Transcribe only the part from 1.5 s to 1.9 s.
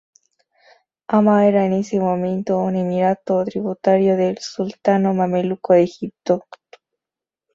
en